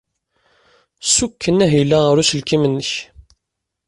Ssukken 1.05 1.63
ahil-a 1.65 1.99
ɣer 2.03 2.15
uselkim-nnek. 2.21 2.91